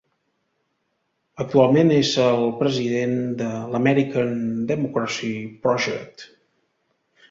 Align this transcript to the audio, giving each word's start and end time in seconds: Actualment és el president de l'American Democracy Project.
Actualment 1.45 1.93
és 1.99 2.15
el 2.25 2.47
president 2.63 3.15
de 3.45 3.53
l'American 3.77 4.37
Democracy 4.75 5.35
Project. 5.69 6.31